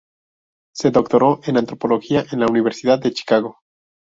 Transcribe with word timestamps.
Se 0.75 0.89
doctoró 0.89 1.41
en 1.43 1.57
antropología 1.57 2.25
en 2.31 2.39
la 2.39 2.47
Universidad 2.47 2.97
de 2.99 3.11
Chicago. 3.13 3.59